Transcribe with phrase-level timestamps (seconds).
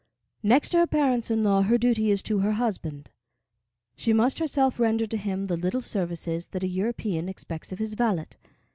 [0.41, 3.11] Next to her parents in law, her duty is to her husband.
[3.95, 7.93] She must herself render to him the little services that a European expects of his
[7.93, 8.25] valet.